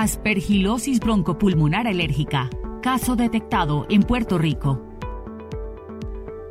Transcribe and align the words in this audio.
Aspergilosis 0.00 1.00
broncopulmonar 1.00 1.88
alérgica 1.88 2.48
Caso 2.82 3.16
detectado 3.16 3.84
en 3.90 4.04
Puerto 4.04 4.38
Rico. 4.38 4.80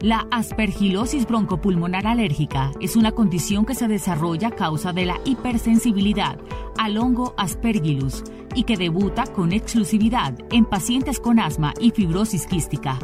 La 0.02 0.28
aspergilosis 0.32 1.26
broncopulmonar 1.26 2.08
alérgica 2.08 2.74
es 2.82 2.98
una 2.98 3.14
condición 3.14 3.66
que 3.66 3.74
se 3.74 3.88
desarrolla 3.88 4.50
a 4.50 4.52
causa 4.52 4.92
de 4.92 5.06
la 5.06 5.22
hipersensibilidad 5.24 6.38
al 6.78 6.98
hongo 6.98 7.36
aspergillus 7.38 8.22
y 8.54 8.64
que 8.64 8.76
debuta 8.76 9.24
con 9.28 9.54
exclusividad 9.54 10.38
en 10.52 10.66
pacientes 10.66 11.18
con 11.22 11.40
asma 11.40 11.74
y 11.80 11.92
fibrosis 11.92 12.48
quística. 12.48 13.00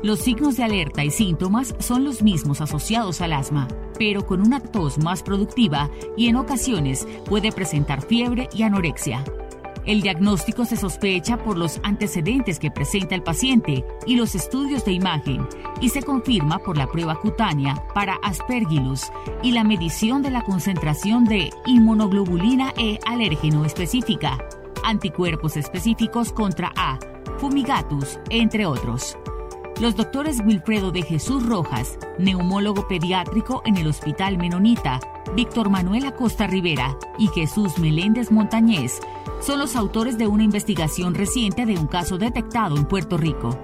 Los 0.00 0.20
signos 0.20 0.56
de 0.56 0.62
alerta 0.62 1.02
y 1.02 1.10
síntomas 1.10 1.74
son 1.80 2.04
los 2.04 2.22
mismos 2.22 2.60
asociados 2.60 3.20
al 3.20 3.32
asma, 3.32 3.66
pero 3.98 4.26
con 4.26 4.42
una 4.42 4.60
tos 4.60 4.98
más 4.98 5.24
productiva 5.24 5.90
y 6.16 6.28
en 6.28 6.36
ocasiones 6.36 7.08
puede 7.24 7.50
presentar 7.50 8.00
fiebre 8.00 8.48
y 8.54 8.62
anorexia. 8.62 9.24
El 9.86 10.02
diagnóstico 10.02 10.64
se 10.64 10.76
sospecha 10.76 11.36
por 11.36 11.56
los 11.56 11.80
antecedentes 11.84 12.58
que 12.58 12.72
presenta 12.72 13.14
el 13.14 13.22
paciente 13.22 13.84
y 14.04 14.16
los 14.16 14.34
estudios 14.34 14.84
de 14.84 14.92
imagen 14.92 15.46
y 15.80 15.90
se 15.90 16.02
confirma 16.02 16.58
por 16.58 16.76
la 16.76 16.88
prueba 16.88 17.14
cutánea 17.20 17.86
para 17.94 18.16
Aspergillus 18.16 19.12
y 19.44 19.52
la 19.52 19.62
medición 19.62 20.22
de 20.22 20.30
la 20.32 20.42
concentración 20.42 21.24
de 21.24 21.50
inmunoglobulina 21.66 22.74
E 22.76 22.98
alérgeno 23.06 23.64
específica, 23.64 24.38
anticuerpos 24.82 25.56
específicos 25.56 26.32
contra 26.32 26.72
A, 26.76 26.98
fumigatus, 27.38 28.18
entre 28.28 28.66
otros. 28.66 29.16
Los 29.78 29.94
doctores 29.94 30.40
Wilfredo 30.42 30.90
de 30.90 31.02
Jesús 31.02 31.44
Rojas, 31.44 31.98
neumólogo 32.18 32.88
pediátrico 32.88 33.60
en 33.66 33.76
el 33.76 33.86
Hospital 33.88 34.38
Menonita, 34.38 35.00
Víctor 35.34 35.68
Manuel 35.68 36.06
Acosta 36.06 36.46
Rivera 36.46 36.96
y 37.18 37.28
Jesús 37.28 37.76
Meléndez 37.78 38.32
Montañez 38.32 39.00
son 39.42 39.58
los 39.58 39.76
autores 39.76 40.16
de 40.16 40.28
una 40.28 40.44
investigación 40.44 41.14
reciente 41.14 41.66
de 41.66 41.76
un 41.76 41.88
caso 41.88 42.16
detectado 42.16 42.78
en 42.78 42.86
Puerto 42.86 43.18
Rico. 43.18 43.58